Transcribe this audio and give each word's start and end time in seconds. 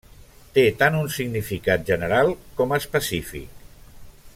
Té 0.53 0.63
tant 0.79 0.97
un 1.01 1.09
significat 1.17 1.85
general 1.93 2.33
com 2.61 2.75
específic. 2.79 3.63